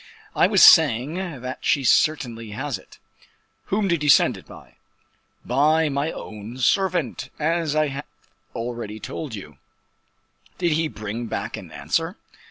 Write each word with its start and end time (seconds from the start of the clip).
"I 0.35 0.47
was 0.47 0.63
saying 0.63 1.13
that 1.13 1.59
she 1.61 1.83
certainly 1.83 2.49
has 2.57 2.79
it." 2.79 2.97
"Whom 3.65 3.87
did 3.87 4.01
you 4.01 4.09
send 4.09 4.35
it 4.35 4.47
by?" 4.47 4.77
"By 5.45 5.89
my 5.89 6.11
own 6.11 6.57
servant, 6.57 7.29
as 7.37 7.75
I 7.75 7.87
have 7.89 8.05
already 8.55 8.99
told 8.99 9.35
you." 9.35 9.59
"Did 10.57 10.71
he 10.71 10.87
bring 10.87 11.27
back 11.27 11.55
an 11.55 11.69
answer?" 11.69 12.17